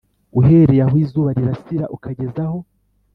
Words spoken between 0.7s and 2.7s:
aho izuba rirasira ukageza aho